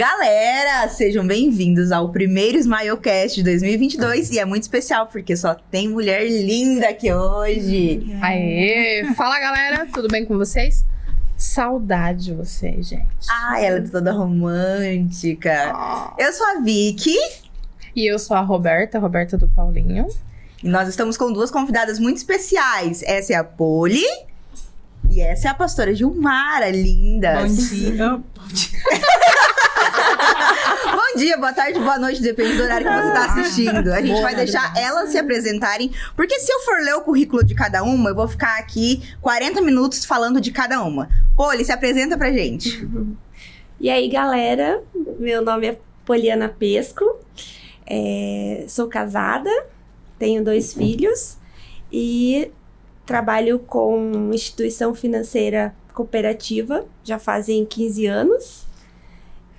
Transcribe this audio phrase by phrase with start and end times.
[0.00, 5.88] Galera, sejam bem-vindos ao primeiro Smilecast de 2022 e é muito especial porque só tem
[5.88, 8.14] mulher linda aqui hoje.
[8.20, 9.06] Aê!
[9.16, 10.84] Fala galera, tudo bem com vocês?
[11.34, 13.26] Saudade de vocês, gente.
[13.30, 15.72] Ah, ela é toda romântica.
[15.74, 16.14] Ah.
[16.18, 17.16] Eu sou a Vicky
[17.94, 20.08] E eu sou a Roberta, Roberta do Paulinho.
[20.62, 23.02] e nós estamos com duas convidadas muito especiais.
[23.02, 24.04] Essa é a Poli
[25.08, 27.40] e essa é a pastora Gilmara, linda.
[27.40, 28.08] Bom dia.
[28.10, 28.22] Bom
[28.52, 28.78] dia,
[31.38, 33.92] boa tarde, boa noite, depende do horário que você está assistindo.
[33.92, 37.44] A gente Boa vai deixar elas se apresentarem, porque se eu for ler o currículo
[37.44, 41.08] de cada uma, eu vou ficar aqui 40 minutos falando de cada uma.
[41.36, 42.86] Poli, se apresenta pra gente.
[43.78, 44.82] E aí, galera,
[45.18, 47.04] meu nome é Poliana Pesco,
[47.86, 49.50] é, sou casada,
[50.18, 51.36] tenho dois filhos
[51.92, 52.50] e
[53.04, 58.65] trabalho com instituição financeira cooperativa já fazem 15 anos.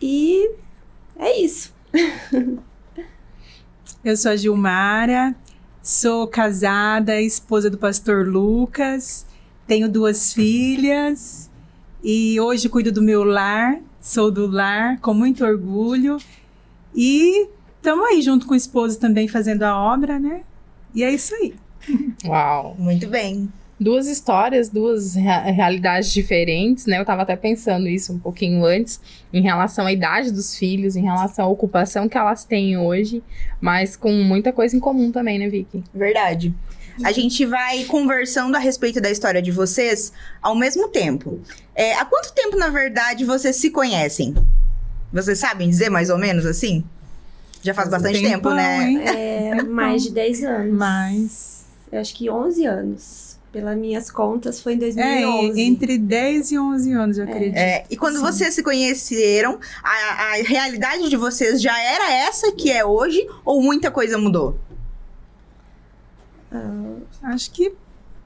[0.02, 0.52] E
[1.18, 1.74] é isso.
[4.04, 5.36] Eu sou a Gilmara,
[5.82, 9.26] sou casada, esposa do pastor Lucas,
[9.66, 11.50] tenho duas filhas
[12.04, 16.18] e hoje cuido do meu lar, sou do lar com muito orgulho
[16.96, 20.44] e estamos aí junto com o esposo também fazendo a obra, né?
[20.94, 21.56] E é isso aí.
[22.26, 22.76] Uau!
[22.78, 23.52] Muito bem.
[23.80, 27.00] Duas histórias, duas rea- realidades diferentes, né?
[27.00, 29.00] Eu tava até pensando isso um pouquinho antes,
[29.32, 33.22] em relação à idade dos filhos, em relação à ocupação que elas têm hoje,
[33.62, 35.84] mas com muita coisa em comum também, né, Vicky?
[35.94, 36.54] Verdade.
[37.04, 40.12] A gente vai conversando a respeito da história de vocês
[40.42, 41.40] ao mesmo tempo.
[41.76, 44.34] É, há quanto tempo, na verdade, vocês se conhecem?
[45.14, 46.84] Vocês sabem dizer mais ou menos assim?
[47.62, 48.94] Já faz Faz um bastante tempo, tempão, né?
[49.06, 50.74] É mais de 10 anos.
[50.76, 51.57] Mas
[51.92, 53.38] Eu acho que 11 anos.
[53.52, 55.62] Pelas minhas contas, foi em é 2011.
[55.62, 57.56] entre 10 e 11 anos, eu acredito.
[57.56, 58.22] É, e quando Sim.
[58.22, 63.64] vocês se conheceram, a, a realidade de vocês já era essa que é hoje ou
[63.64, 64.60] muita coisa mudou?
[67.24, 67.74] Acho que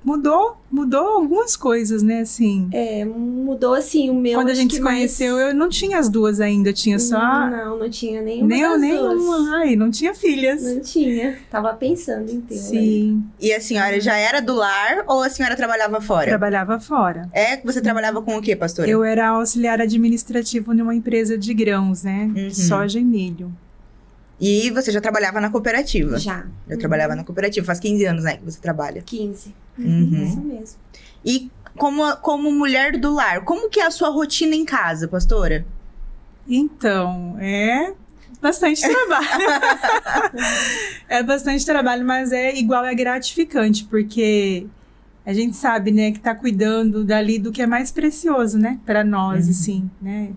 [0.03, 2.67] mudou, mudou algumas coisas, né, assim.
[2.73, 4.33] É, mudou assim o meu.
[4.39, 7.19] Quando a gente se mais- conheceu, eu não tinha as duas ainda, eu tinha só
[7.49, 8.47] Não, não tinha nenhuma.
[8.47, 10.63] nem eu nem uma, ai, não tinha filhas.
[10.63, 11.37] Não tinha.
[11.49, 12.55] Tava pensando em ter.
[12.55, 16.27] Sim, E a senhora já era do lar ou a senhora trabalhava fora?
[16.27, 17.29] trabalhava fora.
[17.33, 18.89] É, você trabalhava com o quê, pastora?
[18.89, 22.31] Eu era auxiliar administrativo numa empresa de grãos, né?
[22.35, 22.49] Uhum.
[22.53, 23.51] Soja e milho.
[24.39, 26.17] E você já trabalhava na cooperativa?
[26.17, 26.45] Já.
[26.67, 29.03] Eu trabalhava na cooperativa, faz 15 anos, né, que você trabalha.
[29.05, 29.53] 15.
[29.77, 30.23] Uhum.
[30.23, 30.77] Isso mesmo.
[31.25, 35.65] E como, como mulher do lar, como que é a sua rotina em casa, pastora?
[36.47, 37.93] Então, é
[38.41, 39.27] bastante trabalho.
[41.07, 44.65] é bastante trabalho, mas é igual, é gratificante, porque
[45.25, 49.03] a gente sabe, né, que tá cuidando dali do que é mais precioso, né, para
[49.03, 49.51] nós, Uhum.
[49.51, 50.31] assim, né,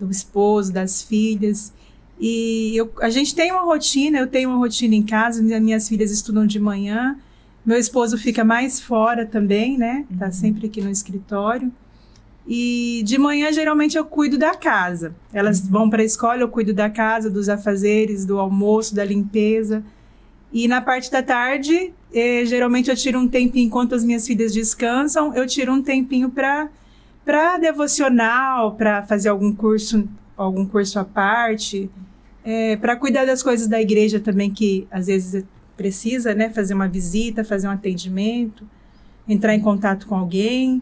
[0.00, 1.72] do esposo, das filhas.
[2.18, 5.88] E eu, a gente tem uma rotina, eu tenho uma rotina em casa, minha- minhas
[5.88, 7.16] filhas estudam de manhã,
[7.64, 10.32] meu esposo fica mais fora também, né, tá Uhum.
[10.32, 11.70] sempre aqui no escritório.
[12.46, 15.14] E de manhã, geralmente, eu cuido da casa.
[15.32, 19.84] Elas vão para a escola, eu cuido da casa, dos afazeres, do almoço, da limpeza.
[20.52, 24.52] E na parte da tarde, eh, geralmente eu tiro um tempinho, enquanto as minhas filhas
[24.52, 26.68] descansam, eu tiro um tempinho para
[27.24, 31.88] para devocional, para fazer algum curso, algum curso à parte,
[32.80, 35.44] para cuidar das coisas da igreja também, que às vezes
[35.76, 36.50] precisa, né?
[36.50, 38.64] Fazer uma visita, fazer um atendimento,
[39.28, 40.80] entrar em contato com alguém.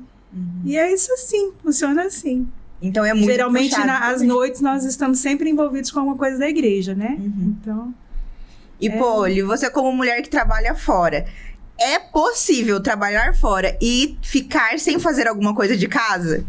[0.64, 2.46] E é isso assim, funciona assim.
[2.80, 6.48] Então é muito Geralmente, na- às noites, nós estamos sempre envolvidos com alguma coisa da
[6.48, 7.16] igreja, né?
[7.18, 7.56] Uhum.
[7.60, 7.94] Então,
[8.80, 11.26] E, Poli, você como mulher que trabalha fora,
[11.78, 16.44] é possível trabalhar fora e ficar sem fazer alguma coisa de casa?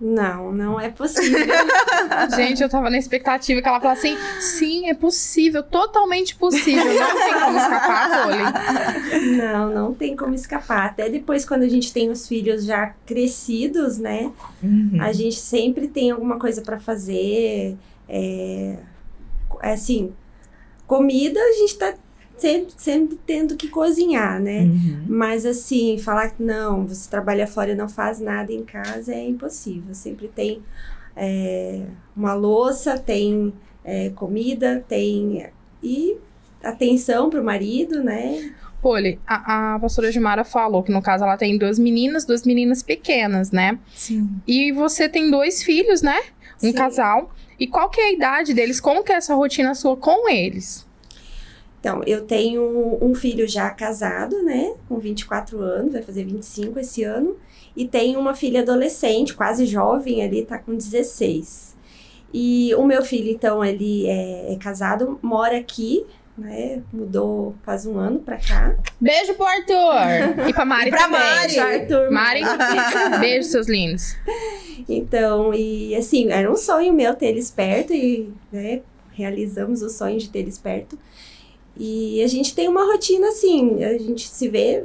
[0.00, 1.54] Não, não é possível.
[2.34, 6.94] Gente, eu tava na expectativa que ela falasse assim: sim, é possível, totalmente possível.
[6.94, 9.36] Não tem como escapar, Poli.
[9.36, 10.86] não, não tem como escapar.
[10.86, 14.32] Até depois, quando a gente tem os filhos já crescidos, né?
[14.62, 14.96] Uhum.
[15.00, 17.76] A gente sempre tem alguma coisa pra fazer.
[18.08, 18.76] É,
[19.60, 20.14] assim,
[20.86, 21.94] comida a gente tá
[22.40, 24.62] sempre, sempre tendo que cozinhar, né?
[24.62, 25.04] Uhum.
[25.06, 29.28] Mas assim, falar que não, você trabalha fora e não faz nada em casa é
[29.28, 29.94] impossível.
[29.94, 30.62] Sempre tem
[31.16, 31.82] é,
[32.16, 33.52] uma louça, tem
[33.84, 35.46] é, comida, tem.
[35.82, 36.16] E
[36.62, 38.52] atenção pro marido, né?
[38.80, 42.82] Poli, a, a pastora Gilmara falou que no caso ela tem duas meninas, duas meninas
[42.82, 43.78] pequenas, né?
[43.94, 44.28] sim.
[44.46, 46.18] E você tem dois filhos, né?
[46.62, 46.72] Um Sim.
[46.72, 47.30] casal.
[47.58, 48.80] E qual que é a idade deles?
[48.80, 50.86] Como que é essa rotina sua com eles?
[51.80, 54.74] Então, eu tenho um filho já casado, né?
[54.86, 57.36] Com 24 anos, vai fazer 25 esse ano.
[57.74, 61.74] E tenho uma filha adolescente, quase jovem ali, tá com 16.
[62.34, 66.04] E o meu filho, então, ele é, é casado, mora aqui,
[66.36, 66.82] né?
[66.92, 68.76] Mudou faz um ano pra cá.
[69.00, 70.46] Beijo pro Arthur!
[70.48, 71.18] E pra Mari E pra também.
[71.18, 71.58] Mari.
[71.58, 72.40] Arthur, Mari,
[73.20, 74.16] beijo, seus lindos.
[74.86, 78.80] Então, e assim, era um sonho meu ter eles perto e, né,
[79.12, 80.98] realizamos o sonho de ter eles perto.
[81.82, 84.84] E a gente tem uma rotina assim, a gente se vê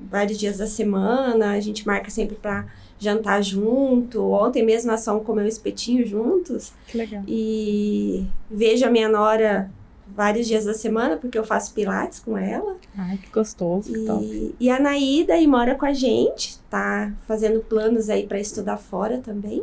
[0.00, 2.64] vários dias da semana, a gente marca sempre pra
[2.98, 4.30] jantar junto.
[4.30, 7.22] Ontem mesmo nós fomos comer um espetinho juntos Que legal.
[7.28, 9.70] e vejo a minha nora
[10.14, 12.76] vários dias da semana, porque eu faço pilates com ela.
[12.96, 14.24] Ai, que gostoso, que top.
[14.24, 18.76] E, e a Naída aí mora com a gente, tá fazendo planos aí para estudar
[18.78, 19.62] fora também.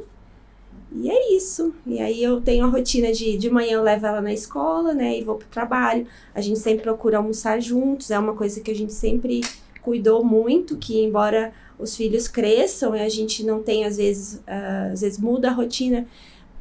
[0.91, 1.73] E é isso.
[1.85, 5.17] E aí eu tenho a rotina de de manhã eu levo ela na escola, né,
[5.19, 6.07] e vou pro trabalho.
[6.33, 9.41] A gente sempre procura almoçar juntos, é uma coisa que a gente sempre
[9.81, 14.89] cuidou muito, que embora os filhos cresçam e a gente não tem às vezes, ah,
[14.91, 16.07] às vezes muda a rotina,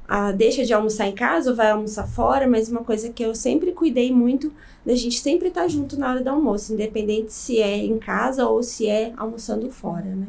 [0.06, 3.34] ah, deixa de almoçar em casa ou vai almoçar fora, mas uma coisa que eu
[3.34, 4.52] sempre cuidei muito
[4.84, 8.62] da gente sempre estar junto na hora do almoço, independente se é em casa ou
[8.62, 10.28] se é almoçando fora, né?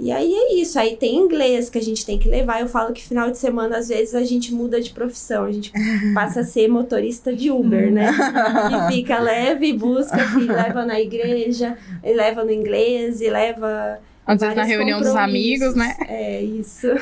[0.00, 2.60] E aí é isso, aí tem inglês que a gente tem que levar.
[2.60, 5.72] Eu falo que final de semana, às vezes, a gente muda de profissão, a gente
[6.14, 8.10] passa a ser motorista de Uber, né?
[8.10, 13.98] E fica leve, busca, e leva na igreja, e leva no inglês, e leva.
[14.24, 15.96] Às vezes na reunião dos amigos, né?
[16.08, 16.86] É isso.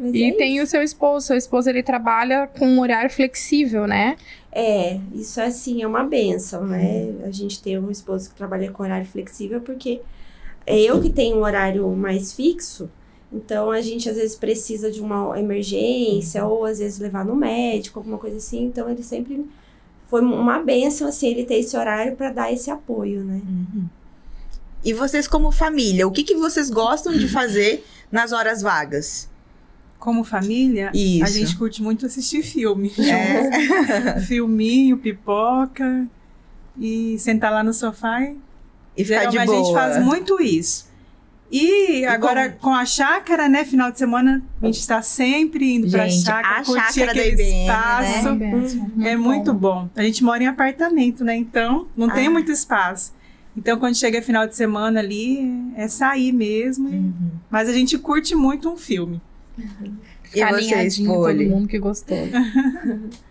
[0.00, 1.26] E é tem o seu esposo.
[1.26, 4.16] Seu esposo, ele trabalha com um horário flexível, né?
[4.52, 7.12] É, isso assim é uma benção, né?
[7.24, 10.00] A gente ter um esposo que trabalha com horário flexível, porque
[10.68, 12.90] é eu que tenho um horário mais fixo,
[13.32, 17.98] então a gente às vezes precisa de uma emergência, ou às vezes levar no médico,
[17.98, 18.64] alguma coisa assim.
[18.64, 19.46] Então ele sempre
[20.06, 23.40] foi uma benção, assim, ele ter esse horário para dar esse apoio, né?
[24.84, 29.28] E vocês, como família, o que, que vocês gostam de fazer nas horas vagas?
[29.98, 31.24] Como família, Isso.
[31.24, 32.92] a gente curte muito assistir filme.
[32.98, 34.20] É.
[34.22, 36.06] Filminho, pipoca
[36.78, 38.36] e sentar lá no sofá e
[38.98, 39.60] E ficar de Geralmente boa.
[39.60, 40.86] a gente faz muito isso.
[41.50, 46.06] E, agora com a chácara, né, final de semana, a gente está sempre indo pra
[46.06, 48.34] Gente, chácara, a curtir chácara aquele IBM, espaço.
[48.34, 49.10] né?
[49.12, 49.88] É muito bom.
[49.96, 51.34] A gente mora em apartamento, né?
[51.34, 52.30] Então, não tem Ah.
[52.30, 53.14] muito espaço.
[53.56, 56.90] Então, quando chega final de semana ali, é sair mesmo.
[56.90, 57.30] Uhum.
[57.50, 59.18] Mas a gente curte muito um filme.
[59.58, 59.64] E
[60.30, 62.18] Ficar vocês, todo mundo que gostou.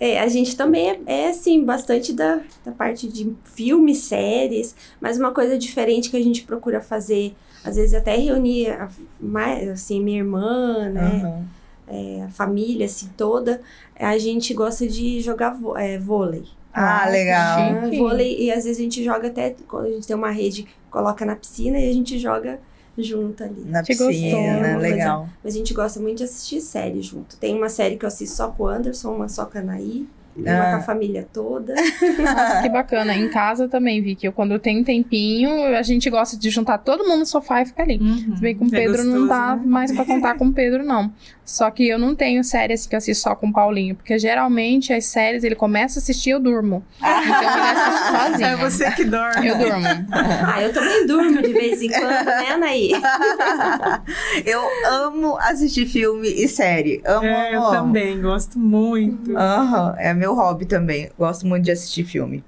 [0.00, 5.18] É, a gente também é, é, assim, bastante da, da parte de filmes, séries, mas
[5.18, 8.88] uma coisa diferente que a gente procura fazer, às vezes até reunir, a,
[9.20, 11.44] mais, assim, minha irmã, né, Aham.
[11.86, 13.60] é, a família, assim, toda,
[13.94, 16.44] a gente gosta de jogar vô- é, vôlei.
[16.72, 17.58] Ah, legal.
[17.60, 20.66] Ah, vôlei, e às vezes a gente joga até, quando a gente tem uma rede,
[20.90, 22.58] coloca na piscina e a gente joga
[23.02, 23.62] junto ali.
[23.66, 24.78] Na Que piscina, gostoso.
[24.78, 25.28] legal.
[25.42, 27.36] Mas a gente gosta muito de assistir série junto.
[27.36, 30.06] Tem uma série que eu assisto só com o Anderson, uma só com a Anaí,
[30.36, 30.70] uma Ah.
[30.70, 31.74] com a família toda.
[32.18, 33.14] Nossa, que bacana.
[33.14, 34.26] Em casa também, Vicky.
[34.26, 37.62] Eu, quando eu tenho um tempinho, a gente gosta de juntar todo mundo no sofá
[37.62, 37.98] e ficar ali.
[37.98, 39.62] Se bem que com o É Pedro não gostoso, dá né?
[39.66, 41.12] mais pra contar com o Pedro, não.
[41.50, 43.96] Só que eu não tenho série assim que eu assisto só com o Paulinho.
[43.96, 46.84] Porque geralmente as séries ele começa a assistir e eu durmo.
[46.98, 48.46] Então ele assiste sozinho.
[48.46, 49.48] É você que dorme.
[49.48, 49.86] Eu durmo.
[50.12, 52.92] Ah, eu também durmo de vez em quando, né, Anaí?
[54.46, 57.02] eu amo assistir filme e série.
[57.04, 57.70] Amo, É, eu amo.
[57.72, 59.36] também, gosto muito.
[59.36, 61.10] Aham, é meu hobby também.
[61.18, 62.44] Gosto muito de assistir filme.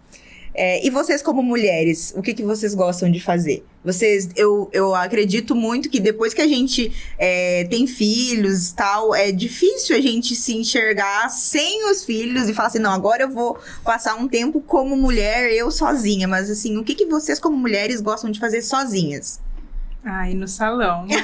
[0.55, 3.65] É, e vocês, como mulheres, o que, que vocês gostam de fazer?
[3.83, 9.33] Vocês, eu, eu acredito muito que depois que a gente é, tem filhos tal, é
[9.33, 13.59] difícil a gente se enxergar sem os filhos e falar assim, não, agora eu vou
[13.83, 16.29] passar um tempo como mulher, eu sozinha.
[16.29, 19.41] Mas assim, o que, que vocês, como mulheres, gostam de fazer sozinhas?
[20.05, 21.07] Ah, ir no salão.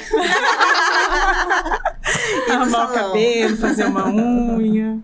[2.49, 5.01] Arrumar o cabelo, fazer uma unha.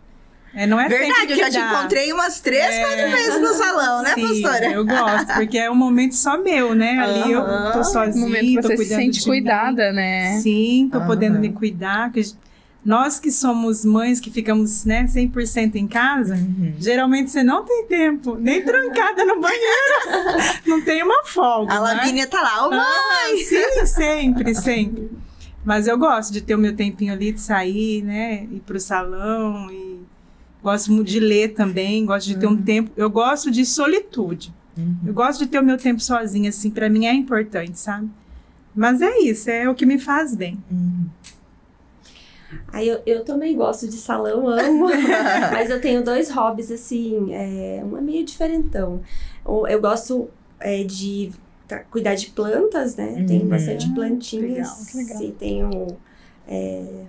[0.57, 1.79] É, não é Verdade, sempre eu que já te dá.
[1.79, 2.81] encontrei umas três, É.
[2.81, 4.71] quatro vezes no salão, né, Sim, pastora?
[4.73, 6.99] eu gosto, porque é um momento só meu, né?
[6.99, 7.43] Ali eu
[7.73, 9.97] tô sozinha, momento que tô você se cuidando sente cuidada, mim.
[9.97, 10.39] né?
[10.41, 11.07] Sim, tô Aham.
[11.07, 12.11] podendo me cuidar.
[12.13, 12.33] porque
[12.85, 16.75] nós que somos mães que ficamos, né, 100% em casa, Uhum.
[16.79, 19.65] geralmente você não tem tempo, nem trancada no banheiro.
[20.67, 21.95] não tem uma folga, A né?
[21.95, 22.79] Lavínia tá lá, ô mãe!
[22.81, 25.11] Ah, sim, sempre, sempre.
[25.65, 28.47] Mas eu gosto de ter o meu tempinho ali de sair, né?
[28.53, 29.94] Ir pro salão e
[30.65, 32.91] gosto muito de ler também, gosto de ter um tempo.
[32.97, 34.53] Eu gosto de solitude.
[34.77, 34.97] Uhum.
[35.07, 38.09] Eu gosto de ter o meu tempo sozinha, assim, para mim é importante, sabe?
[38.75, 40.59] Mas é isso, é o que me faz bem.
[40.71, 41.07] Uhum.
[42.69, 44.87] Aí eu, eu também gosto de salão, amo.
[45.53, 49.01] Mas eu tenho dois hobbies, assim, é, um é meio diferentão.
[49.47, 50.29] Eu, eu gosto
[50.61, 51.31] é, de
[51.69, 53.25] tá, cuidar de plantas, né?
[53.27, 53.49] Tenho Uhum.
[53.49, 54.91] bastante Legal, plantinhas.
[54.91, 55.23] que legal.
[55.23, 55.87] E tenho
[56.49, 57.05] é,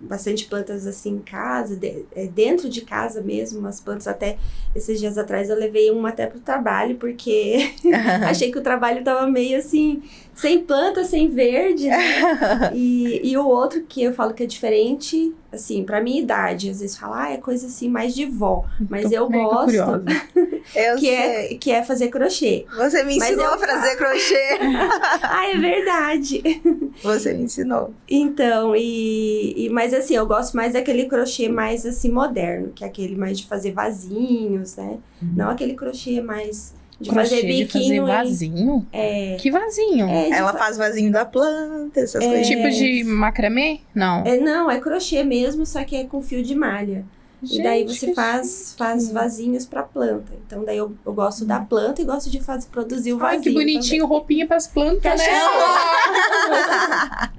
[0.00, 4.36] bastante plantas assim em casa, de- é, dentro de casa mesmo, umas plantas até
[4.74, 7.72] esses dias atrás eu levei uma até pro trabalho, porque
[8.28, 10.02] achei que o trabalho tava meio assim,
[10.34, 11.98] sem planta, sem verde, né?
[12.74, 16.80] E, e o outro que eu falo que é diferente, assim, pra minha idade, às
[16.80, 19.76] vezes fala, ah, é coisa assim mais de vó, mas Tô eu gosto.
[20.74, 21.14] Eu que sei.
[21.16, 22.66] é, que é fazer crochê.
[22.76, 24.58] Você me ensinou a fazer crochê.
[25.22, 26.42] ah, é verdade.
[27.02, 27.94] Você me ensinou.
[28.06, 32.86] Então, e, e- mas assim, eu gosto mais daquele crochê mais assim moderno, que é
[32.86, 34.98] aquele mais de fazer vasinhos, né?
[35.22, 38.86] Não aquele crochê mais de fazer Crochê de biquinho fazer em- vasinho?
[38.92, 40.08] é, Que vasinho?
[40.08, 42.46] é, de Ela fa- faz vasinho da planta, essas coisas.
[42.46, 43.80] Tipo de macramê?
[43.94, 44.24] Não.
[44.24, 47.04] é, não, é crochê mesmo, só que é com fio de malha.
[47.42, 50.32] E daí Gente, você que faz, faz vasinhos pra planta.
[50.46, 53.42] Então daí eu, eu gosto da planta e gosto de fazer, produzir o Ai, vasinho.
[53.42, 55.26] que bonitinho, roupinha pras plantas, né?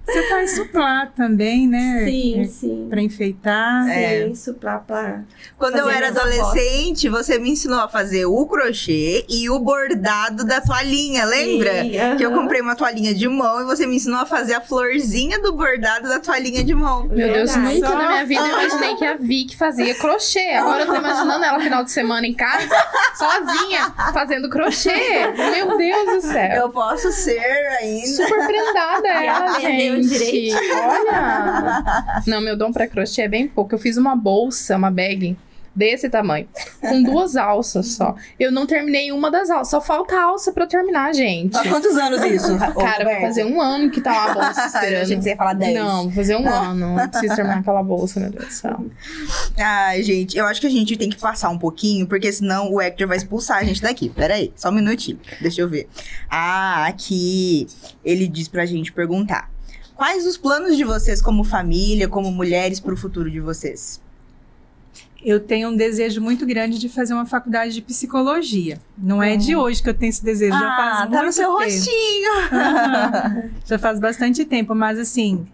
[0.06, 2.03] Você faz suplar também, né?
[2.06, 2.88] Sim, É, sim.
[2.89, 3.88] Pra enfeitar.
[3.89, 4.24] É.
[4.25, 5.22] Sim, isso pra, pra...
[5.58, 10.62] Quando eu era adolescente, você me ensinou a fazer o crochê e o bordado da
[10.62, 11.84] toalhinha, lembra?
[11.84, 14.62] Sim, Que eu comprei uma toalhinha de mão e você me ensinou a fazer a
[14.62, 17.03] florzinha do bordado da toalhinha de mão.
[17.03, 17.75] Meu Deus, Verdade.
[17.75, 20.51] nunca Só- na minha vida eu imaginei que a Vicky fazia crochê.
[20.53, 22.75] Agora eu tô imaginando ela final de semana em casa,
[23.15, 25.27] sozinha, fazendo crochê.
[25.36, 26.55] Meu Deus do céu.
[26.55, 27.39] Eu posso ser
[27.79, 28.08] ainda.
[28.08, 30.08] Super prendada ela, gente.
[30.08, 30.58] direito.
[30.74, 32.24] Olha.
[32.27, 33.74] Não, meu dom pra crochê é bem pouco.
[33.75, 35.38] Eu fiz uma bolsa, uma bag
[35.76, 36.48] desse tamanho,
[36.82, 38.16] com duas alças só.
[38.40, 39.70] Eu não terminei uma das alças.
[39.70, 41.56] Só falta alça pra eu terminar, gente.
[41.58, 42.58] Há quantos anos isso?
[42.80, 45.08] Cara, vai fazer um ano que tá uma bolsa Eu achei esperando.
[45.18, 45.74] que você ia falar 10.
[45.76, 47.10] Não, vou fazer um ano.
[47.10, 48.86] Preciso terminar aquela bolsa, meu Deus do céu.
[49.58, 52.82] Ai, gente, eu acho que a gente tem que passar um pouquinho, porque senão o
[52.82, 54.10] Hector vai expulsar a gente daqui.
[54.10, 55.20] Pera aí, só um minutinho.
[55.42, 55.88] Deixa eu ver.
[56.30, 57.68] Ah, aqui.
[58.04, 59.50] Ele diz pra gente perguntar.
[59.96, 64.02] Quais os planos de vocês como família, como mulheres, pro futuro de vocês?
[65.24, 68.80] Eu tenho um desejo muito grande de fazer uma faculdade de psicologia.
[68.98, 71.32] Não é de hoje que eu tenho esse desejo, já faz ah, muito tá no
[71.32, 71.64] seu tempo.
[71.64, 72.32] rostinho.
[73.66, 75.46] já faz bastante tempo, mas assim,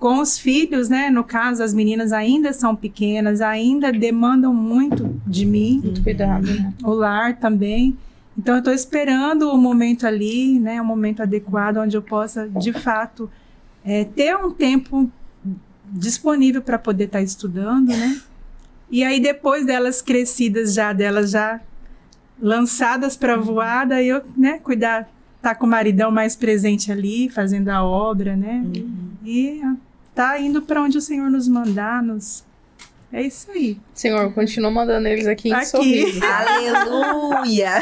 [0.00, 1.10] com os filhos, né?
[1.10, 6.72] No caso, as meninas ainda são pequenas, ainda demandam muito de mim, Muito cuidado, né?
[6.82, 7.96] o lar também.
[8.36, 10.80] Então, eu estou esperando o momento ali, né?
[10.80, 13.30] O momento adequado, onde eu possa, de fato,
[13.84, 15.10] é, ter um tempo
[15.92, 18.18] disponível para poder estar estudando, né?
[18.90, 21.60] E aí, depois delas crescidas já, delas já
[22.40, 25.08] lançadas para voar, daí eu, né, cuidar,
[25.40, 28.64] tá com o maridão mais presente ali, fazendo a obra, né?
[29.24, 29.76] E ah,
[30.14, 32.44] tá indo para onde o Senhor nos mandar, nos...
[33.12, 33.76] É isso aí.
[33.92, 35.66] Senhor, continua mandando eles aqui em Aqui.
[35.66, 36.20] sorriso.
[36.24, 37.72] Aleluia!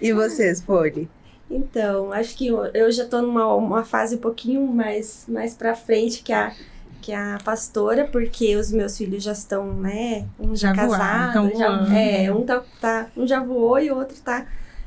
[0.00, 1.08] E vocês, Fone?
[1.50, 5.74] Então, acho que eu, eu já tô numa uma fase um pouquinho mais, mais pra
[5.74, 6.52] frente que a,
[7.00, 10.28] que a pastora, porque os meus filhos já estão, né?
[10.38, 14.16] Um já, Já casado, já, é, um tá, tá, um já voou e o outro
[14.22, 14.46] tá,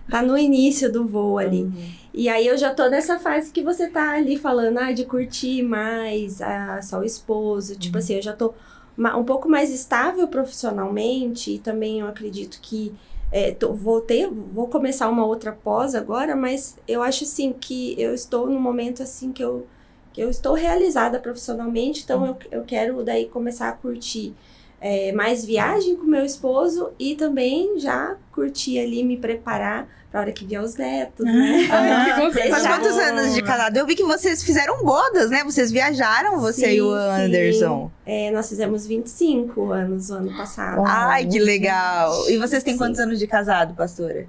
[0.10, 1.70] tá no início do voo ali.
[2.14, 5.64] E aí eu já tô nessa fase que você tá ali falando, ah, de curtir
[5.64, 7.76] mais ah, só o esposo.
[7.76, 8.54] Tipo assim, eu já tô
[8.96, 12.94] ma- um pouco mais estável profissionalmente e também eu acredito que
[13.32, 18.00] é, tô- vou ter, vou começar uma outra pós agora, mas eu acho assim que
[18.00, 19.66] eu estou no momento assim que eu,
[20.14, 24.34] que eu estou realizada profissionalmente, então eu, eu quero daí começar a curtir
[24.80, 30.32] é, mais viagem com meu esposo e também já curtir ali, me preparar para hora
[30.32, 31.68] que vier os netos, né?
[31.72, 32.50] Ai, que.
[32.50, 33.76] Faz quantos anos de casado?
[33.78, 35.44] Eu vi que vocês fizeram bodas, né?
[35.44, 37.24] Vocês viajaram, você Sim, e o sim.
[37.24, 37.92] Anderson.
[38.06, 40.84] É, nós fizemos 25 anos o ano passado.
[40.86, 42.30] Ah, Ai, que legal.
[42.30, 42.78] E vocês têm Sim.
[42.78, 44.28] quantos anos de casado, pastora?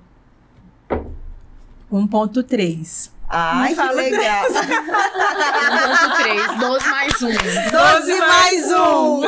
[1.92, 3.10] 1.3.
[3.36, 4.46] Ai, que legal.
[4.46, 7.26] 1.3, 12 mais 1.
[7.28, 9.22] 12 mais um.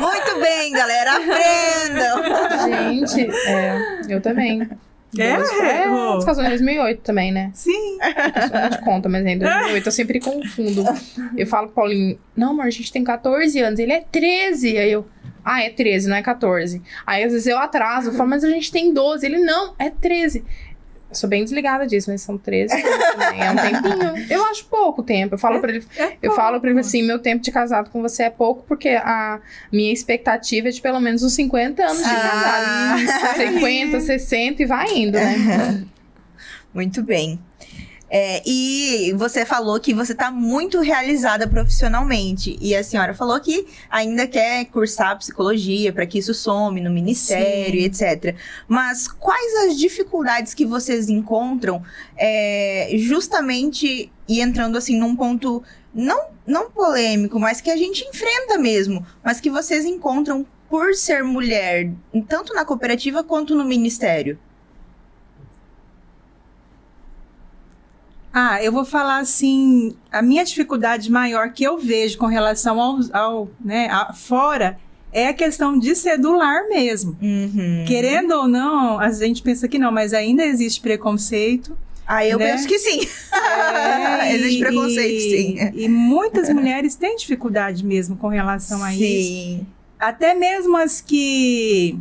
[0.00, 1.16] Muito bem, galera.
[1.16, 2.22] Aprendam.
[2.68, 4.68] Gente, é, eu também.
[5.18, 5.24] É?
[5.24, 5.38] É,
[5.88, 7.50] você casou em 2008 também, né?
[7.54, 7.98] Sim.
[7.98, 10.84] Isso não te conta, mas é em 2008 eu sempre confundo.
[11.36, 13.80] Eu falo pro Paulinho, não, amor, a gente tem 14 anos.
[13.80, 14.76] Ele é 13.
[14.76, 15.08] Aí eu,
[15.42, 16.82] ah, é 13, não é 14.
[17.06, 19.24] Aí às vezes eu atraso, eu falo, mas a gente tem 12.
[19.24, 20.44] Ele, não, é 13.
[21.10, 23.42] Eu sou bem desligada disso, mas são 13 anos também.
[23.42, 24.26] É um tempinho.
[24.32, 25.34] Eu acho pouco tempo.
[25.34, 28.00] Eu falo pra ele, É eu falo pra ele assim: meu tempo de casado com
[28.00, 29.40] você é pouco, porque a
[29.72, 32.96] minha expectativa é de pelo menos uns 50 anos de Ah,
[33.34, 33.36] casado.
[33.54, 35.84] 50, 60 e vai indo, né?
[36.72, 37.40] Muito bem.
[38.10, 42.58] É, e você falou que você está muito realizada profissionalmente.
[42.60, 47.80] E a senhora falou que ainda quer cursar psicologia para que isso some no ministério,
[47.80, 47.86] Sim.
[47.86, 48.34] etc.
[48.66, 51.82] Mas quais as dificuldades que vocês encontram
[52.16, 55.62] é, justamente e entrando assim num ponto
[55.94, 61.24] não, não polêmico, mas que a gente enfrenta mesmo, mas que vocês encontram por ser
[61.24, 61.90] mulher,
[62.28, 64.38] tanto na cooperativa quanto no ministério?
[68.32, 72.98] Ah, eu vou falar assim, a minha dificuldade maior que eu vejo com relação ao,
[73.12, 74.78] ao né, a, fora
[75.12, 77.16] é a questão de cedular mesmo.
[77.20, 77.84] Uhum.
[77.86, 81.76] Querendo ou não, a gente pensa que não, mas ainda existe preconceito.
[82.06, 82.52] Ah, eu né?
[82.52, 83.00] penso que sim.
[83.32, 85.70] É, existe preconceito, e, sim.
[85.74, 89.56] E muitas mulheres têm dificuldade mesmo com relação a sim.
[89.56, 89.66] isso.
[89.98, 91.98] Até mesmo as que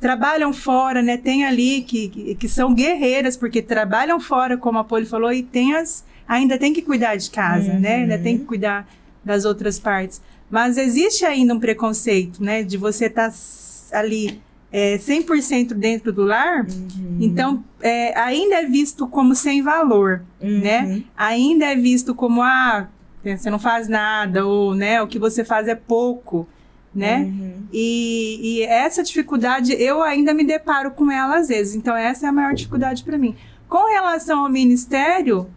[0.00, 1.16] trabalham fora, né?
[1.16, 5.74] Tem ali que, que, são guerreiras, porque trabalham fora, como a Poli falou, e tem
[5.74, 7.80] as, ainda tem que cuidar de casa, uhum.
[7.80, 7.96] né?
[7.96, 8.88] Ainda tem que cuidar
[9.24, 10.20] das outras partes.
[10.50, 12.62] Mas existe ainda um preconceito, né?
[12.62, 14.40] De você estar tá ali
[14.72, 17.18] é, 100% dentro do lar, uhum.
[17.20, 20.60] então é, ainda é visto como sem valor, uhum.
[20.60, 21.02] né?
[21.16, 22.88] Ainda é visto como, ah,
[23.24, 26.46] você não faz nada, ou, né, o que você faz é pouco
[26.94, 27.20] né?
[27.20, 27.62] Uhum.
[27.72, 31.74] E, e, essa dificuldade eu ainda me deparo com ela às vezes.
[31.74, 33.36] Então, essa é a maior dificuldade para mim.
[33.68, 35.48] Com relação ao ministério,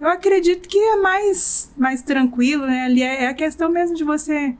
[0.00, 2.84] eu acredito que é mais, mais tranquilo, né?
[2.84, 4.54] Ali é, é a questão mesmo de você,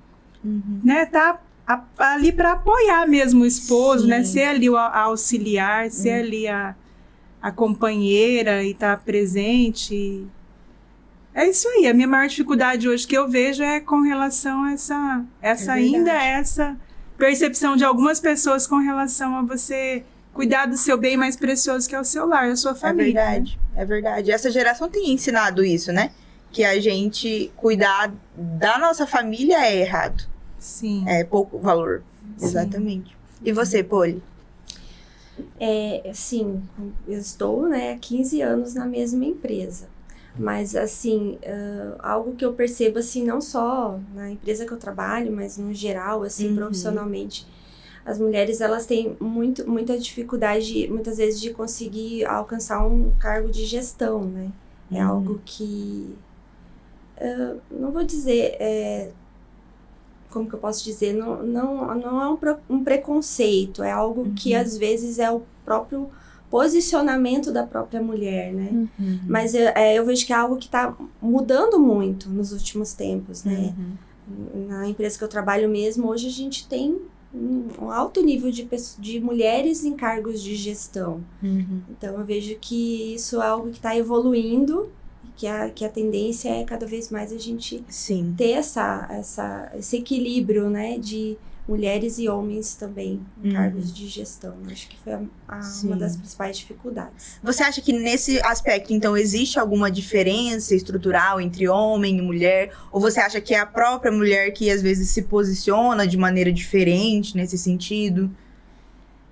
[0.44, 0.80] uhum.
[0.84, 1.06] né?
[1.06, 4.22] Tá a, ali para apoiar mesmo o esposo, né?
[4.22, 4.38] Sim.
[4.38, 4.42] né?
[4.42, 6.26] Ser ali o a auxiliar, ser uhum.
[6.26, 6.74] ali a,
[7.40, 10.26] a companheira e estar tá presente.
[11.38, 11.86] É isso aí.
[11.86, 15.74] A minha maior dificuldade hoje que eu vejo é com relação a essa, essa é
[15.74, 16.76] ainda essa
[17.16, 20.02] percepção de algumas pessoas com relação a você
[20.34, 23.20] cuidar do seu bem mais precioso que é o seu lar, a sua família.
[23.20, 23.82] É verdade, né?
[23.82, 24.32] é verdade.
[24.32, 26.10] Essa geração tem ensinado isso, né?
[26.50, 30.24] Que a gente cuidar da nossa família é errado.
[30.58, 31.04] Sim.
[31.06, 32.02] É pouco valor.
[32.36, 32.46] Sim.
[32.46, 33.16] Exatamente.
[33.44, 34.20] E você, Poli?
[35.60, 36.60] É, sim,
[37.06, 39.86] eu estou né, há 15 anos na mesma empresa.
[40.38, 45.32] Mas, assim, uh, algo que eu percebo, assim, não só na empresa que eu trabalho,
[45.32, 46.56] mas no geral, assim, uhum.
[46.56, 47.46] profissionalmente,
[48.06, 53.66] as mulheres, elas têm muito, muita dificuldade, muitas vezes, de conseguir alcançar um cargo de
[53.66, 54.50] gestão, né?
[54.90, 55.10] É uhum.
[55.10, 56.16] algo que,
[57.20, 59.10] uh, não vou dizer, é,
[60.30, 64.34] como que eu posso dizer, não, não, não é um, um preconceito, é algo uhum.
[64.34, 66.08] que, às vezes, é o próprio
[66.50, 68.88] posicionamento da própria mulher, né?
[68.98, 69.20] Uhum.
[69.26, 73.44] Mas eu, é, eu vejo que é algo que está mudando muito nos últimos tempos,
[73.44, 73.74] né?
[73.76, 74.66] Uhum.
[74.68, 76.98] Na empresa que eu trabalho mesmo, hoje a gente tem
[77.34, 78.66] um alto nível de,
[78.98, 81.22] de mulheres em cargos de gestão.
[81.42, 81.82] Uhum.
[81.90, 84.90] Então eu vejo que isso é algo que está evoluindo
[85.38, 88.34] que a, que a tendência é cada vez mais a gente Sim.
[88.36, 90.98] ter essa, essa, esse equilíbrio, né?
[90.98, 93.54] De mulheres e homens também em uhum.
[93.54, 94.56] cargos de gestão.
[94.72, 97.38] Acho que foi a, a, uma das principais dificuldades.
[97.42, 102.72] Você acha que nesse aspecto, então, existe alguma diferença estrutural entre homem e mulher?
[102.90, 106.50] Ou você acha que é a própria mulher que às vezes se posiciona de maneira
[106.50, 108.30] diferente nesse sentido?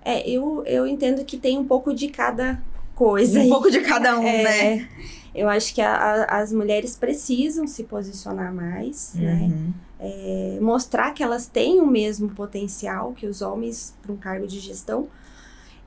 [0.04, 2.62] É, eu, eu entendo que tem um pouco de cada
[2.94, 3.38] coisa.
[3.38, 3.48] Um aí.
[3.48, 4.88] pouco de cada um, é, né?
[5.34, 9.32] Eu acho que a, a, as mulheres precisam se posicionar mais, né?
[9.32, 9.48] uhum.
[9.48, 9.72] né?
[9.98, 14.60] É, mostrar que elas têm o mesmo potencial que os homens para um cargo de
[14.60, 15.08] gestão.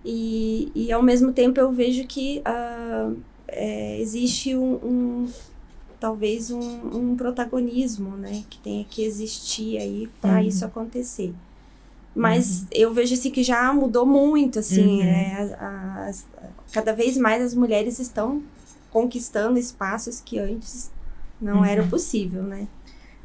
[0.03, 3.17] E, e ao mesmo tempo eu vejo que uh,
[3.47, 5.27] é, existe um, um
[5.99, 10.47] talvez um, um, protagonismo, né, que tenha que existir aí para uhum.
[10.47, 11.33] isso acontecer.
[12.15, 12.67] Mas uhum.
[12.71, 15.07] eu vejo assim que já mudou muito, assim, uhum.
[15.07, 15.57] é,
[16.07, 16.25] as,
[16.71, 18.41] cada vez mais as mulheres estão
[18.89, 20.89] conquistando espaços que antes
[21.39, 21.65] não uhum.
[21.65, 22.67] era possível, né?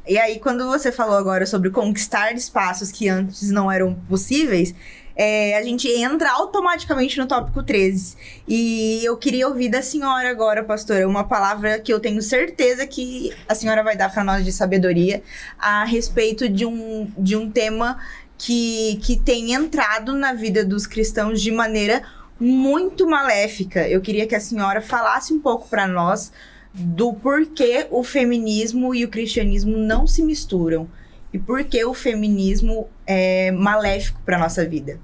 [0.06, 4.74] E aí, quando você falou agora sobre conquistar espaços que antes não eram possíveis,
[5.16, 8.16] é, a gente entra automaticamente no tópico 13.
[8.46, 13.32] E eu queria ouvir da senhora agora, pastora, uma palavra que eu tenho certeza que
[13.48, 15.22] a senhora vai dar para nós de sabedoria
[15.58, 17.98] a respeito de um, de um tema
[18.36, 22.02] que, que tem entrado na vida dos cristãos de maneira
[22.38, 23.88] muito maléfica.
[23.88, 26.32] Eu queria que a senhora falasse um pouco para nós
[26.74, 30.88] do porquê o feminismo e o cristianismo não se misturam
[31.32, 34.98] e por que o feminismo é maléfico para nossa vida.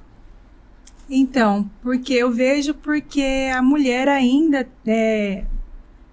[1.08, 5.44] Então, porque eu vejo porque a mulher ainda é,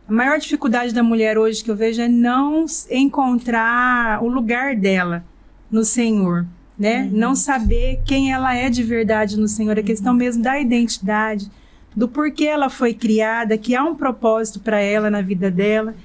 [0.07, 5.23] a maior dificuldade da mulher hoje que eu vejo é não encontrar o lugar dela
[5.69, 6.47] no Senhor,
[6.79, 7.03] né?
[7.03, 7.09] Uhum.
[7.11, 10.19] Não saber quem ela é de verdade no Senhor, a questão uhum.
[10.19, 11.51] mesmo da identidade,
[11.97, 15.95] do porquê ela foi criada, que há um propósito para ela na vida dela.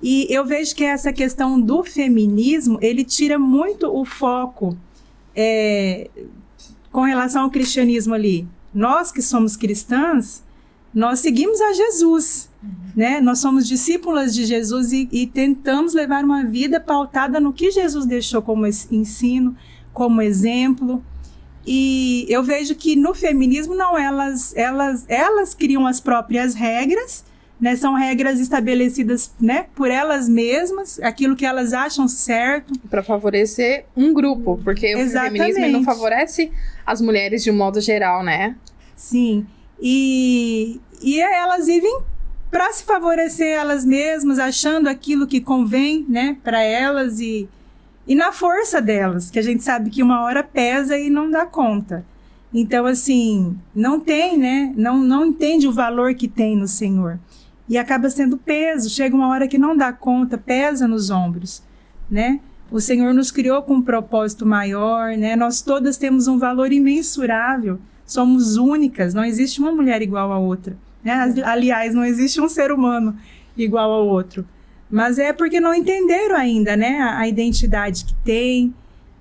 [0.00, 4.78] E eu vejo que essa questão do feminismo, ele tira muito o foco
[5.34, 6.08] é,
[6.92, 8.46] com relação ao cristianismo ali.
[8.72, 10.44] Nós que somos cristãs,
[10.94, 12.70] nós seguimos a Jesus, uhum.
[12.94, 13.20] né?
[13.20, 18.06] Nós somos discípulas de Jesus e, e, tentamos levar uma vida pautada no que Jesus
[18.06, 19.56] deixou como ensino,
[19.92, 21.02] como exemplo.
[21.66, 27.24] E eu vejo que no feminismo não elas elas elas criam as próprias regras
[27.62, 27.76] né?
[27.76, 32.72] São regras estabelecidas, né, por elas mesmas, aquilo que elas acham certo.
[32.90, 35.52] Para favorecer um grupo, porque Exatamente.
[35.52, 36.50] o feminismo não favorece
[36.84, 38.56] as mulheres de um modo geral, né?
[38.96, 39.46] Sim.
[39.80, 42.00] E, e elas vivem
[42.50, 47.48] para se favorecer elas mesmas, achando aquilo que convém, né, para elas e,
[48.06, 51.46] e na força delas, que a gente sabe que uma hora pesa e não dá
[51.46, 52.04] conta.
[52.52, 54.72] Então, assim, não tem, né?
[54.76, 57.18] Não, não entende o valor que tem no Senhor
[57.68, 58.90] e acaba sendo peso.
[58.90, 61.62] Chega uma hora que não dá conta, pesa nos ombros,
[62.10, 62.40] né?
[62.70, 65.36] O Senhor nos criou com um propósito maior, né?
[65.36, 67.78] Nós todas temos um valor imensurável.
[68.04, 70.76] Somos únicas, não existe uma mulher igual a outra.
[71.02, 71.12] Né?
[71.44, 73.16] Aliás, não existe um ser humano
[73.56, 74.44] igual ao outro.
[74.92, 77.00] Mas é porque não entenderam ainda, né?
[77.00, 78.74] A, identidade que tem,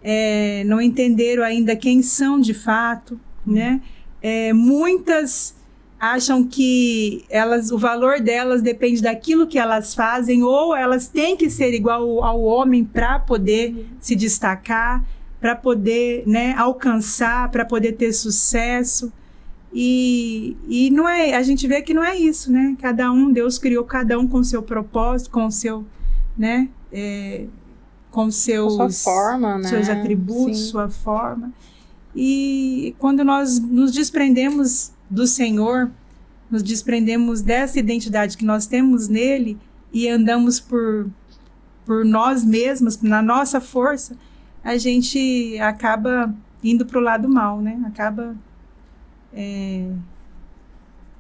[0.03, 3.81] é, não entenderam ainda quem são de fato, né?
[4.21, 5.55] É, muitas
[5.97, 11.49] acham que elas, o valor delas depende daquilo que elas fazem, ou elas têm que
[11.49, 15.05] ser igual ao homem para poder se destacar,
[15.39, 19.09] para poder né, alcançar, para poder ter sucesso.
[19.73, 22.75] E, e não é, a gente vê que não é isso, né?
[22.79, 25.85] Cada um, Deus criou cada um com seu propósito, com seu,
[26.37, 26.69] né?
[26.91, 27.45] É,
[28.09, 29.63] com seus, com sua forma, né?
[29.63, 30.65] seus atributos, Sim.
[30.65, 31.53] sua forma.
[32.13, 35.89] E quando nós nos desprendemos do Senhor,
[36.49, 39.57] nos desprendemos dessa identidade que nós temos nele
[39.93, 41.09] e andamos por,
[41.85, 44.17] por nós mesmos, na nossa força,
[44.61, 47.81] a gente acaba indo para o lado mal, né?
[47.85, 48.35] Acaba
[49.33, 49.89] é,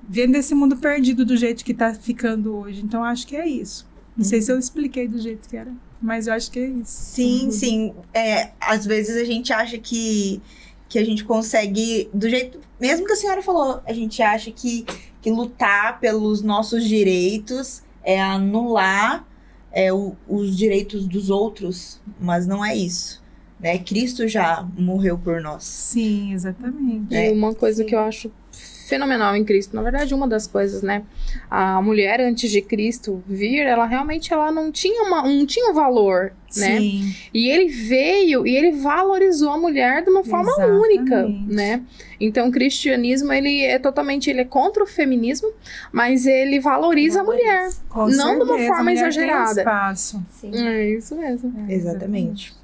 [0.07, 2.81] vendo esse mundo perdido do jeito que está ficando hoje.
[2.83, 3.89] Então, acho que é isso.
[4.15, 6.91] Não sei se eu expliquei do jeito que era, mas eu acho que é isso.
[6.91, 7.51] Sim, uhum.
[7.51, 7.93] sim.
[8.13, 10.41] É, às vezes a gente acha que
[10.91, 12.59] que a gente consegue, do jeito.
[12.77, 14.85] Mesmo que a senhora falou, a gente acha que,
[15.21, 19.25] que lutar pelos nossos direitos é anular
[19.71, 23.20] é, o, os direitos dos outros, mas não é isso.
[23.61, 23.77] Né?
[23.77, 25.63] Cristo já morreu por nós.
[25.63, 27.13] Sim, exatamente.
[27.13, 27.89] E uma coisa Sim.
[27.89, 28.31] que eu acho
[28.91, 29.73] fenomenal em Cristo.
[29.73, 31.03] Na verdade, uma das coisas, né?
[31.49, 35.73] A mulher antes de Cristo vir, ela realmente ela não tinha uma, não tinha um
[35.73, 36.77] valor, né?
[36.77, 37.15] Sim.
[37.33, 40.81] E ele veio e ele valorizou a mulher de uma forma Exatamente.
[40.81, 41.81] única, né?
[42.19, 45.49] Então, o cristianismo, ele é totalmente, ele é contra o feminismo,
[45.91, 49.61] mas ele valoriza a mulher, Com não certeza, de uma forma exagerada.
[49.61, 50.21] espaço.
[50.31, 50.51] Sim.
[50.53, 51.53] É isso mesmo.
[51.69, 51.73] É, exatamente.
[51.73, 52.60] Exatamente.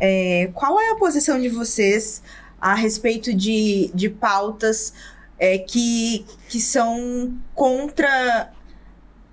[0.00, 2.22] É, qual é a posição de vocês
[2.60, 4.92] a respeito de, de pautas
[5.38, 8.50] é, que, que são contra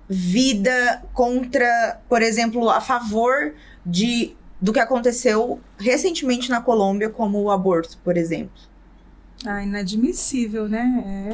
[0.08, 7.50] vida, contra, por exemplo, a favor de do que aconteceu recentemente na Colômbia, como o
[7.50, 8.52] aborto, por exemplo.
[9.44, 11.32] Ah, inadmissível, né?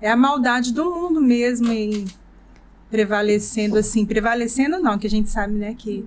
[0.00, 2.04] É, é a maldade do mundo mesmo em
[2.90, 6.04] prevalecendo assim, prevalecendo não, que a gente sabe, né, que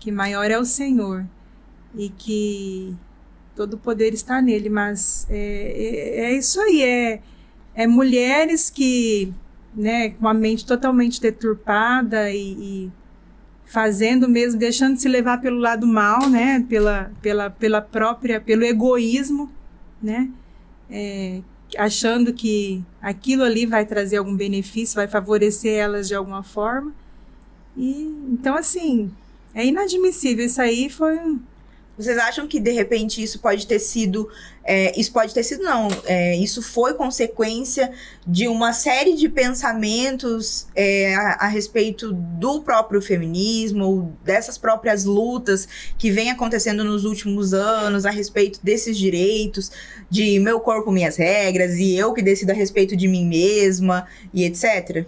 [0.00, 1.26] que maior é o Senhor
[1.94, 2.96] e que
[3.54, 7.20] todo poder está nele, mas é, é, é isso aí, é,
[7.74, 9.32] é mulheres que,
[9.74, 12.92] né, com a mente totalmente deturpada e, e,
[13.66, 18.64] fazendo mesmo, deixando de se levar pelo lado mal, né, pela, pela, pela própria, pelo
[18.64, 19.50] egoísmo,
[20.02, 20.30] né,
[20.90, 21.42] é,
[21.76, 26.92] achando que aquilo ali vai trazer algum benefício, vai favorecer elas de alguma forma.
[27.76, 29.10] E então assim,
[29.54, 30.44] é inadmissível.
[30.44, 31.18] Isso aí foi
[32.00, 34.26] vocês acham que de repente isso pode ter sido.
[34.64, 35.88] É, isso pode ter sido, não.
[36.06, 37.92] É, isso foi consequência
[38.26, 45.04] de uma série de pensamentos é, a, a, respeito do próprio feminismo, ou dessas próprias
[45.04, 49.70] lutas que vem acontecendo nos últimos anos a respeito desses direitos,
[50.08, 54.44] de meu corpo, minhas regras, e eu que decido a respeito de mim mesma, e
[54.44, 55.04] etc.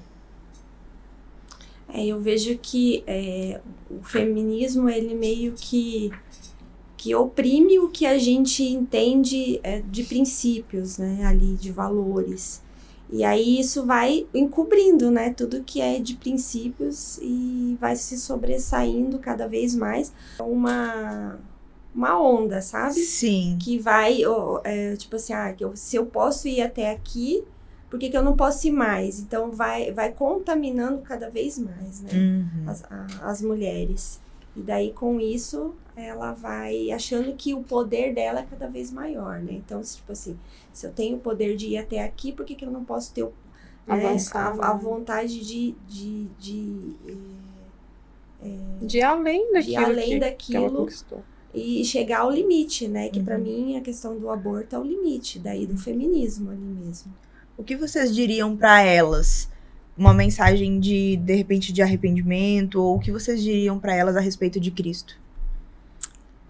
[1.93, 6.11] É, eu vejo que é, o feminismo, ele meio que
[6.97, 12.63] que oprime o que a gente entende é, de princípios, né, ali, de valores.
[13.11, 19.19] E aí isso vai encobrindo, né, tudo que é de princípios e vai se sobressaindo
[19.19, 20.13] cada vez mais.
[20.39, 21.41] Uma
[21.95, 22.95] uma onda, sabe?
[22.95, 23.59] Sim.
[23.61, 24.21] Que vai,
[24.65, 27.45] é, tipo assim, ah, se eu posso ir até aqui,
[27.93, 29.21] por que, que eu não posso ir mais?
[29.21, 32.11] Então vai, vai contaminando cada vez mais, né?
[32.15, 32.67] Uhum.
[32.67, 34.21] as, a- as mulheres.
[34.57, 39.41] E daí, com isso, ela vai achando que o poder dela é cada vez maior,
[39.41, 39.53] né?
[39.55, 40.39] Então, se, tipo assim,
[40.73, 43.13] se eu tenho o poder de ir até aqui, por que, que eu não posso
[43.15, 43.33] ter o,
[43.87, 44.79] né, Avançar, a, a né?
[44.79, 46.97] vontade de, de, de,
[48.41, 50.87] eh, De além daquilo, além que, daquilo.
[50.87, 50.95] que
[51.55, 53.09] e chegar ao limite, né?
[53.11, 53.39] Que Uhum.
[53.39, 57.13] mim a questão do aborto é o limite, daí do feminismo ali mesmo.
[57.57, 59.49] O que vocês diriam pra elas?
[59.97, 62.81] Uma mensagem de, de repente, de arrependimento?
[62.83, 65.17] Ou o que vocês diriam pra elas a respeito de Cristo?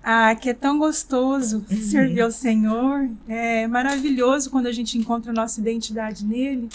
[0.02, 1.76] Ah, que é tão gostoso Uhum.
[1.82, 3.08] servir ao Senhor.
[3.28, 6.68] É maravilhoso quando a gente encontra a nossa identidade nele.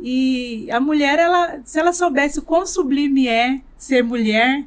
[0.00, 4.64] E a mulher, ela, se ela soubesse o quão sublime é ser mulher,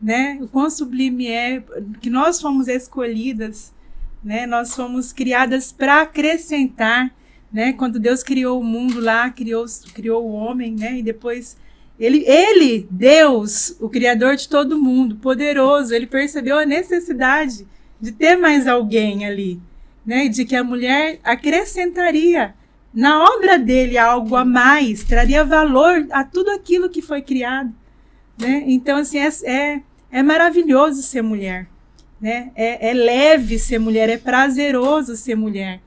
[0.00, 0.38] né?
[0.40, 1.62] O quão sublime é
[2.00, 3.72] que nós fomos escolhidas,
[4.24, 4.46] né?
[4.46, 7.12] Nós fomos criadas para acrescentar,
[7.52, 7.72] né?
[7.72, 10.98] Quando Deus criou o mundo lá, criou, criou o homem, né?
[10.98, 11.56] E depois
[11.98, 17.66] ele, ele, Deus, o Criador de todo mundo, poderoso, ele percebeu a necessidade
[18.00, 19.60] de ter mais alguém ali,
[20.06, 20.28] né?
[20.28, 22.54] De que a mulher acrescentaria
[22.92, 27.72] na obra dele algo a mais, traria valor a tudo aquilo que foi criado,
[28.38, 28.64] né?
[28.66, 31.68] Então, assim, é, é, é maravilhoso ser mulher,
[32.20, 32.50] né?
[32.54, 35.80] É, é leve ser mulher, é prazeroso ser mulher,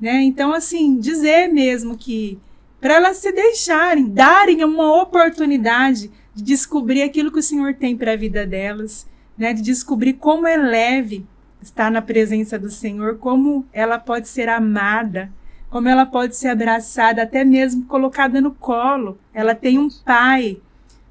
[0.00, 0.22] né?
[0.22, 2.38] Então, assim, dizer mesmo que
[2.80, 8.12] para elas se deixarem, darem uma oportunidade de descobrir aquilo que o Senhor tem para
[8.12, 9.52] a vida delas, né?
[9.52, 11.26] De descobrir como é leve
[11.60, 15.30] estar na presença do Senhor, como ela pode ser amada,
[15.68, 19.18] como ela pode ser abraçada, até mesmo colocada no colo.
[19.34, 20.58] Ela tem um pai,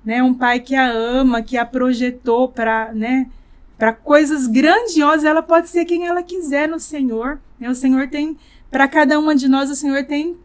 [0.04, 0.24] né?
[0.24, 3.30] Um pai que a ama, que a projetou para, né?
[3.78, 7.40] Para coisas grandiosas, ela pode ser quem ela quiser no Senhor.
[7.60, 7.70] Né?
[7.70, 8.36] O Senhor tem
[8.70, 10.38] para cada uma de nós, o Senhor tem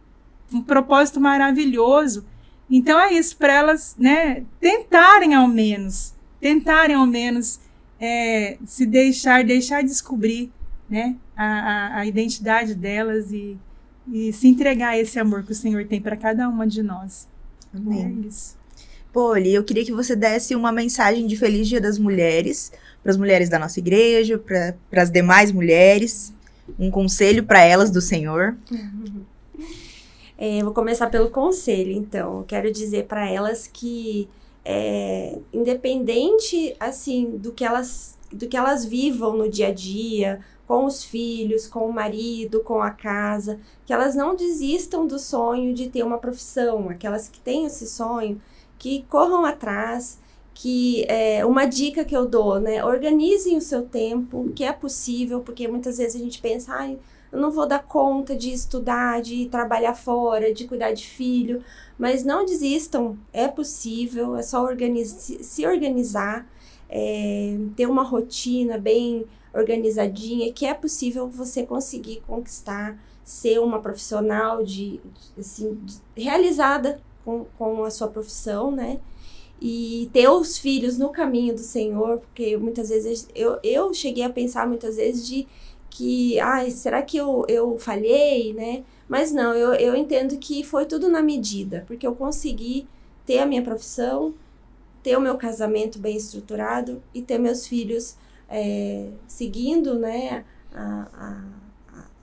[0.53, 2.25] um propósito maravilhoso.
[2.71, 7.61] Então é isso, para elas né, tentarem ao menos, tentarem ao menos
[8.01, 10.51] é, se deixar, deixar descobrir
[10.89, 13.57] né, a, a, a identidade delas e,
[14.11, 17.29] e se entregar a esse amor que o Senhor tem para cada uma de nós.
[17.73, 18.25] Amém.
[18.25, 18.57] É isso.
[19.13, 23.17] Poli, eu queria que você desse uma mensagem de Feliz Dia das Mulheres para as
[23.17, 26.33] mulheres da nossa igreja, para as demais mulheres,
[26.79, 28.57] um conselho para elas do Senhor.
[30.37, 32.38] É, vou começar pelo conselho, então.
[32.38, 34.29] Eu quero dizer para elas que,
[34.64, 40.85] é, independente assim do que elas do que elas vivam no dia a dia, com
[40.87, 45.88] os filhos, com o marido, com a casa, que elas não desistam do sonho de
[45.88, 46.88] ter uma profissão.
[46.88, 48.40] Aquelas que têm esse sonho,
[48.79, 50.18] que corram atrás.
[50.55, 52.85] Que é uma dica que eu dou, né?
[52.85, 56.99] Organizem o seu tempo, que é possível, porque muitas vezes a gente pensa, ai,
[57.35, 61.64] eu não vou dar conta de estudar, de trabalhar fora, de cuidar de filho,
[61.99, 65.09] mas não desistam, é possível, é só organiz
[65.40, 66.47] se organizar,
[66.88, 74.62] é, ter uma rotina bem organizadinha, que é possível você conseguir conquistar, ser uma profissional
[74.62, 75.01] de,
[75.37, 79.01] assim, de, realizada com, com a sua profissão, né?
[79.66, 84.29] E ter os filhos no caminho do Senhor, porque muitas vezes eu, eu cheguei a
[84.29, 85.48] pensar muitas vezes de
[85.88, 88.85] que, ai, será que eu, eu falhei, né?
[89.09, 92.87] Mas não, eu, eu entendo que foi tudo na medida, porque eu consegui
[93.24, 94.35] ter a minha profissão,
[95.03, 98.16] ter o meu casamento bem estruturado e ter meus filhos
[98.50, 101.42] é, seguindo, né, a,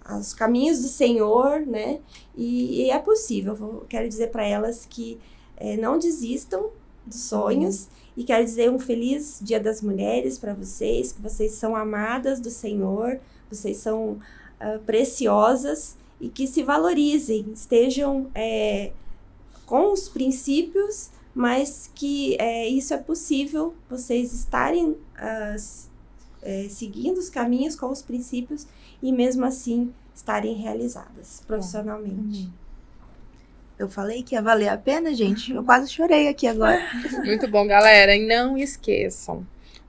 [0.05, 2.01] a, a, os caminhos do Senhor, né?
[2.35, 3.57] E, e é possível.
[3.59, 5.19] Eu quero dizer para elas que
[5.57, 6.69] é, não desistam
[7.11, 7.87] dos sonhos.
[8.15, 12.49] E quero dizer um feliz Dia das Mulheres para vocês, que vocês são amadas do
[12.49, 13.19] Senhor,
[13.49, 18.91] vocês são uh, preciosas e que se valorizem, estejam é,
[19.65, 25.87] com os princípios, mas que é, isso é possível, vocês estarem uh,
[26.41, 28.67] é, seguindo os caminhos com os princípios
[29.01, 32.49] e mesmo assim estarem realizadas profissionalmente.
[33.81, 35.51] Eu falei que ia valer a pena, gente.
[35.51, 36.79] Eu quase chorei aqui agora.
[37.25, 38.15] Muito bom, galera.
[38.15, 39.43] E não esqueçam,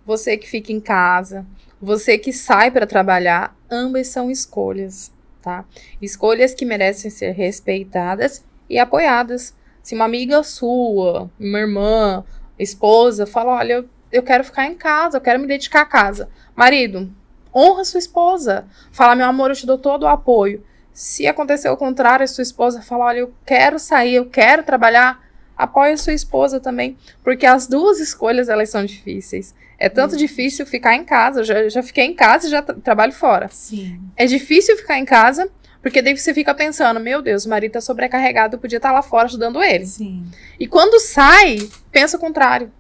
[0.07, 1.45] você que fica em casa,
[1.79, 5.67] você que sai para trabalhar, ambas são escolhas, tá?
[6.01, 9.55] Escolhas que merecem ser respeitadas e apoiadas.
[9.83, 12.25] Se uma amiga sua, uma irmã,
[12.59, 16.31] esposa, fala: Olha, eu, eu quero ficar em casa, eu quero me dedicar à casa.
[16.57, 17.13] Marido,
[17.55, 18.65] honra sua esposa.
[18.91, 20.65] Fala: Meu amor, eu te dou todo o apoio.
[20.93, 25.21] Se acontecer o contrário, a sua esposa fala: Olha, eu quero sair, eu quero trabalhar,
[25.57, 29.55] Apoie a sua esposa também, porque as duas escolhas elas são difíceis.
[29.79, 32.75] É tanto difícil ficar em casa, eu já, já fiquei em casa e já tra-
[32.77, 33.49] trabalho fora.
[33.49, 34.01] Sim.
[34.17, 35.49] É difícil ficar em casa,
[35.81, 39.03] porque daí você fica pensando, meu Deus, o marido tá sobrecarregado, eu podia estar lá
[39.03, 39.87] fora ajudando ele.
[39.87, 40.25] Sim.
[40.59, 41.59] E quando sai,
[41.93, 42.73] pensa o contrário.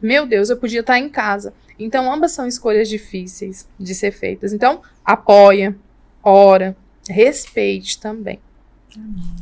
[0.00, 1.54] Meu Deus, eu podia estar em casa.
[1.78, 4.52] Então, ambas são escolhas difíceis de ser feitas.
[4.52, 5.74] Então, apoia,
[6.22, 6.76] ora,
[7.08, 8.38] respeite também.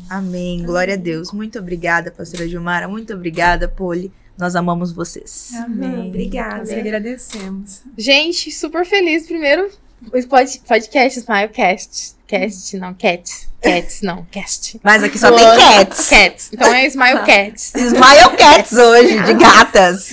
[0.09, 0.62] Amém.
[0.64, 1.33] Glória a Deus.
[1.33, 2.88] Muito obrigada, pastora Gilmara.
[2.88, 4.12] Muito obrigada, Poli.
[4.38, 5.50] Nós amamos vocês.
[5.55, 6.09] Amém.
[6.09, 6.59] Obrigada.
[6.59, 7.83] Nós agradecemos.
[7.96, 9.26] Gente, super feliz.
[9.26, 9.70] Primeiro,
[10.03, 12.17] o pod- podcast Smilecast.
[12.27, 13.47] Cast, não, cats.
[13.63, 14.81] Cats, não, cast.
[14.83, 15.39] Mas aqui só Boa.
[15.39, 16.09] tem cats.
[16.09, 16.51] Cats.
[16.53, 17.71] Então é Smile Cats.
[17.77, 20.09] Smile cats hoje, de gatas.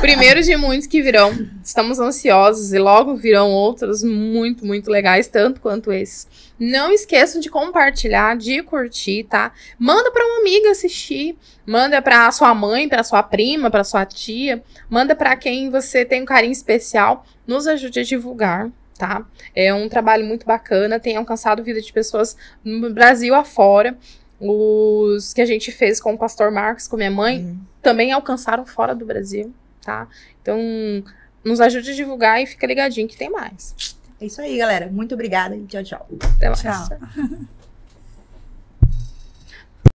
[0.00, 1.36] Primeiro de muitos que virão.
[1.64, 6.28] Estamos ansiosos e logo virão outros muito, muito legais, tanto quanto esses.
[6.60, 9.50] Não esqueçam de compartilhar, de curtir, tá?
[9.76, 14.62] Manda para uma amiga assistir, manda para sua mãe, para sua prima, para sua tia,
[14.88, 17.26] manda para quem você tem um carinho especial.
[17.44, 18.70] Nos ajude a divulgar,
[19.02, 19.26] tá?
[19.52, 23.98] É um trabalho muito bacana, tem alcançado a vida de pessoas no Brasil afora.
[24.38, 28.94] Os que a gente fez com o pastor Marcos, com minha mãe, também alcançaram fora
[28.94, 29.52] do Brasil,
[29.84, 30.06] tá?
[30.40, 30.56] Então,
[31.44, 33.74] nos ajude a divulgar e fica ligadinho que tem mais.
[34.20, 34.86] É isso aí, galera.
[34.86, 36.08] Muito obrigada e tchau, tchau.
[36.36, 36.62] Até mais.
[36.62, 36.88] Tchau.